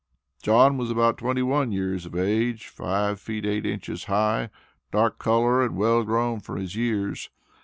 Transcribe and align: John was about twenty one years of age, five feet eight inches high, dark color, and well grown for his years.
John 0.41 0.77
was 0.79 0.89
about 0.89 1.19
twenty 1.19 1.43
one 1.43 1.71
years 1.71 2.07
of 2.07 2.15
age, 2.15 2.69
five 2.69 3.19
feet 3.19 3.45
eight 3.45 3.67
inches 3.67 4.05
high, 4.05 4.49
dark 4.91 5.19
color, 5.19 5.63
and 5.63 5.75
well 5.77 6.03
grown 6.03 6.39
for 6.39 6.57
his 6.57 6.75
years. 6.75 7.29